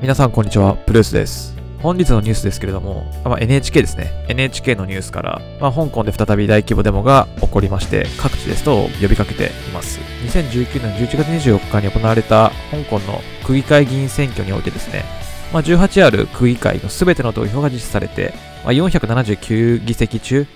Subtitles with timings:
[0.00, 1.54] 皆さんこんにちは、プルースです。
[1.82, 4.24] 本日のニュースですけれども、まあ、NHK ですね。
[4.30, 10.00] NHK のニュースから、まあ、香港で再び大規模デモが起こりまして、各地ですと呼びかけています。
[10.24, 15.04] 2019年11月24日に行われた香港の区議会議員選挙においてですね、
[15.52, 18.32] まあ、18ある区議会の全ての投票が実施されて、
[18.64, 20.46] まあ、479議席中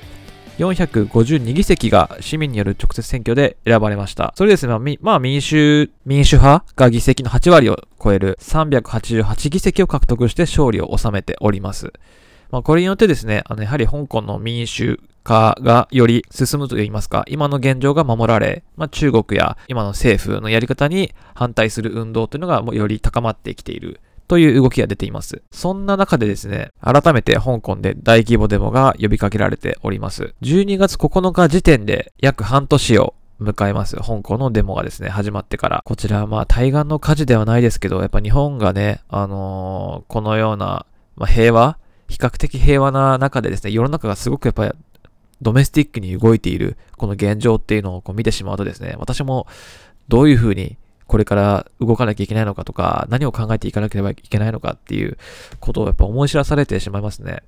[0.59, 4.32] 452議席が市民による直接選挙で選ばれました。
[4.36, 11.93] それですね、まあ、民主、民主派が議席の8割を超える388議席を獲得して勝利を収めております。
[12.50, 25.42] まあ、これによってですね、あの、やはり香港の民主化がより進むといいますか、今の現状が守られ、まあ、中国や今の政府のやり方に反対する運動というのがもうより高まってきているという動きが出ています。
[25.50, 30.34] そんな中でですね、改めて香港で大規模デモが呼びかけられております。
[30.42, 33.97] 12月9日時点で約半年を迎えます。
[33.97, 35.83] 香港のデモがですね、始まってから。
[35.84, 41.78] こちらはまあ対岸の火事ではないですけど、やっぱ日本がね、あのー、このような、まあ、平和
[42.09, 44.72] 比較的平和な中でですね、世の中がすごくやっぱり
[45.42, 49.47] ドメスティックに動いているこの現状っていうのをこう見てしまうとですね、私も
[50.09, 55.19] どういうふうにこれから動かなきゃいけないのかとか、何を考えていかなければいけないのかっていう
[55.60, 57.42] ことをやっぱ思い知らされてしまいますね。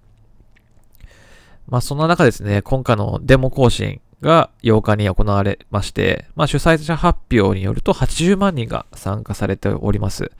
[1.68, 10.30] まあそんな中ですね、今回のデモ行進が8日に行われまして、まあ主催者発表によると80万人が参加されております。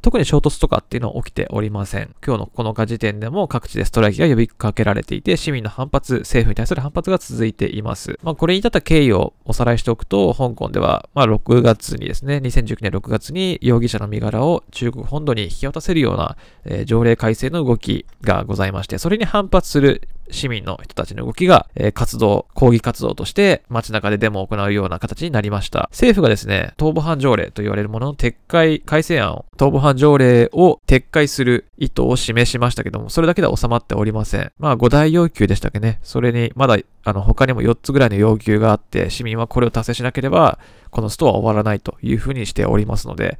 [0.00, 2.14] 特に衝突とかっていうのは起きておりません。
[2.24, 8.18] 今日のこの時点でも各地でストライキが呼びかけられていて、市民の反発、政府に対する反発が続いています。
[8.22, 25.88] まあ、これに至った経緯をおさらいしておくと、香港では、まあ、6月にですね、2019年6月に容疑者の身柄を中国本土に引き渡せるような、えー、条例改正の動きがございまして、それに反発する市民の人たちの動きが、えー、活動、抗議活動として街中でデモを行うような形になりました。
[25.92, 34.52] 政府がですね、逃亡犯条例と言われるものの撤回、改正案を、逃亡犯条例を撤回する意図を示しましたけども、それだけでは収まっておりません。
[34.58, 36.00] まあ、5大要求でしたっけね。
[36.02, 40.58] それに、まだ、あの、他にも4つぐらいの要求があって、市民はこれを達成しなければ、
[40.90, 43.38] このストは終わらないというふうにしておりますので、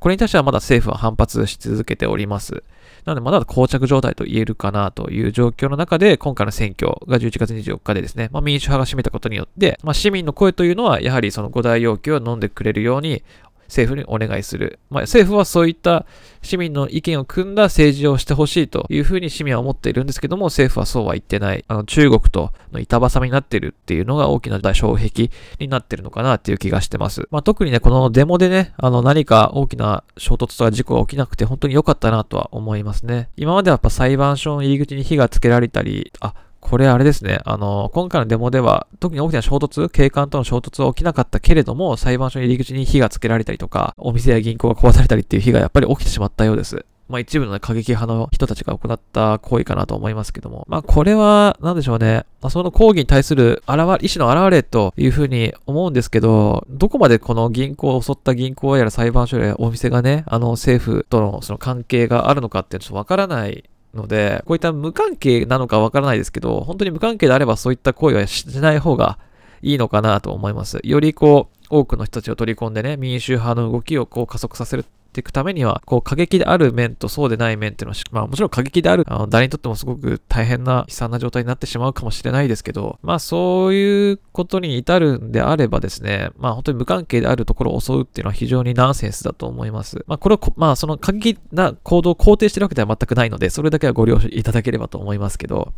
[0.00, 2.62] これに対してはまだ政府は反発し続けております。
[3.04, 13.22] なので、まだ膠着状態と言えるかなという状況の中で、今回の選挙が11月24日でですね、まあ、民主派が占めたことによって、まあ、市民の声というのは、やはりその5大要求を飲んでくれるように
[13.70, 14.78] 政府にお願いする。
[14.90, 16.04] まあ、政府はそういった
[16.42, 21.64] 市民の意見を組んだ政治をしてほしいというふうに市民は思っているんですけども、政府はそうは言ってない。
[21.68, 27.28] あの中国との板挟みになっているっていうのが大きな障壁になっているのかなっていう気がしてます。
[27.30, 33.30] まあ、特にね、このデモでね、あの何か大きな衝突とか事故が起きなくて本当に良かったなとは思いますね。
[33.36, 37.40] 今まではやっぱ裁判所の入り口に火がつけられたり、あ、これあれですね。
[37.44, 46.84] あの、今回のデモでは、特に大きな衝突、警官との衝突は起きなかったけれども、裁判所の入り口に火がつけられたりとか、お店や銀行が壊されたりっていう被害がやっぱり起きてしまったようです。
[47.10, 50.64] まあ一部の、ね、過激派の人たちが行った行為かなと思いますけども。
[50.68, 52.24] まあこれは、なんでしょうね。
[52.40, 69.18] まあ、その抗議に対する現れ、意思の表れというふうに思うんですけど、どこまでこの銀行を襲った銀行やら裁判所やお店がね、あの政府とのその関係があるのかっていうのはちょっとわからないので、こういった無関係なのかわからないですけど、本当に無関係であればそういった行為はしない方が
[69.62, 70.80] いいのかなと思います。
[70.82, 90.04] よりこう、多くの人たちを取り込んでね、民主派の動きをこう加速させるていくためには、こう過激である面とそうでない面っていうのは、まあもちろん過激である、あの誰にとってもすごく大変な悲惨な状態になってしまうかもしれないですけど、まあそういうことに至るんであればですね、まあ本当に無関係であるところを襲うっていうのは非常にナンセンスだと思います。
[90.06, 95.72] まあこれを、まあその過激な行動を肯定してるわけでは全くないので、それだけはご了承いただければと思いますけど、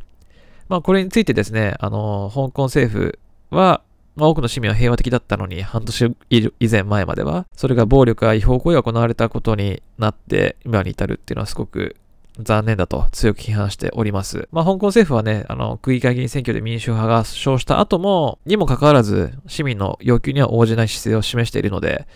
[0.69, 3.19] まあこれについてですね、あの、香港政府
[3.53, 3.83] は、
[4.15, 11.97] まあ、多くの市民は平和的だったのに、半年以前前までは、それが暴力や違法行為が行われたことになって、今に至るっていうのはすごく
[12.39, 14.49] 残念だと強く批判しております。
[14.53, 22.07] まあ、香港政府はね、あの、区議会議員選挙で民主派が勝した後も、にもかかわらず、市民の要求には応じない姿勢を示しているので、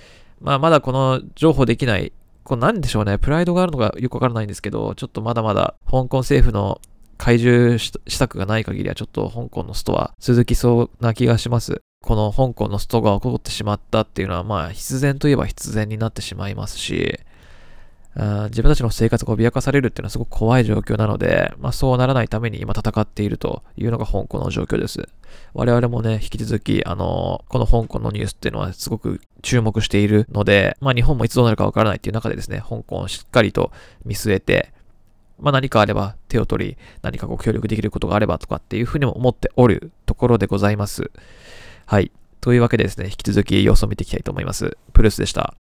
[0.41, 2.13] まあ、まだこの情報できない、
[2.45, 6.81] これ何でしょうね、プライドがあるのかよくわからないんですけど、ちょっとまだまだ香港政府の
[7.17, 11.83] 怪獣施策がない限りはちょっと香港のストは続きそうな気がします。
[12.03, 17.19] この香港のストが起こってしまったっていうのは、まあ、必然といえば必然になってしまいますし、
[18.15, 25.07] 自分たちの生活が脅かされるっていうのはすごく怖い状況なので、まあ、そうならないために今戦っているというのが香港の状況です。
[25.53, 33.71] 我々もね、引き続き、あの、この香港のニュースっていうのはすごく注目しているので、まあ、日本もいつどうなるかわからないっていう中でですね、香港をしっかりと
[34.07, 34.73] 見据えて、
[35.39, 41.11] まあ、何かあれば手を取り、何かご協力できることがあればとかっていうふうにも思っておるところでございます。
[41.87, 42.11] はい。
[42.41, 44.77] というわけでですね、引き続き様子を見ていきたいと思います。
[44.93, 45.55] プルースでした。